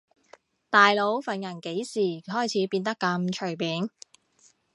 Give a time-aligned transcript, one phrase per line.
[0.71, 3.87] 大佬份人幾時開始變得咁隨便